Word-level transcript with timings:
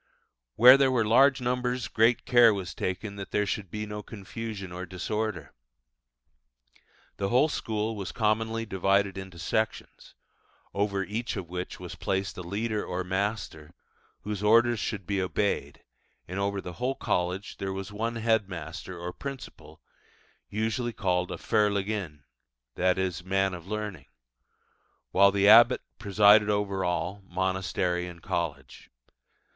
Where 0.55 0.77
there 0.77 0.89
were 0.89 1.05
large 1.05 1.41
numbers 1.41 1.87
great 1.87 2.25
care 2.25 2.55
was 2.55 2.73
taken 2.73 3.17
that 3.17 3.29
there 3.29 3.45
should 3.45 3.69
be 3.69 3.85
no 3.85 4.01
confusion 4.01 4.71
or 4.71 4.83
disorder. 4.83 5.53
The 7.17 7.29
whole 7.29 7.49
school 7.49 7.95
was 7.95 8.11
commonly 8.11 8.65
divided 8.65 9.15
into 9.15 9.37
sections, 9.37 10.15
over 10.73 11.03
each 11.03 11.35
of 11.37 11.49
which 11.49 11.79
was 11.79 11.93
placed 11.93 12.35
a 12.35 12.41
leader 12.41 12.83
or 12.83 13.03
master, 13.03 13.75
whose 14.21 14.41
orders 14.41 14.79
should 14.79 15.05
be 15.05 15.21
obeyed: 15.21 15.83
and 16.27 16.39
over 16.39 16.61
the 16.61 16.73
whole 16.81 16.95
college 16.95 17.57
there 17.57 17.71
was 17.71 17.91
one 17.91 18.15
head 18.15 18.49
master 18.49 18.97
or 18.97 19.13
principal, 19.13 19.83
usually 20.49 20.93
called 20.93 21.29
a 21.29 21.37
Fer 21.37 21.69
leginn, 21.69 22.23
i.e., 22.75 23.11
'Man 23.23 23.53
of 23.53 23.67
learning': 23.67 24.07
while 25.11 25.31
the 25.31 25.47
abbot 25.47 25.83
presided 25.99 26.49
over 26.49 26.83
all 26.83 27.21
monastery 27.27 28.07
and 28.07 28.23
college. 28.23 28.89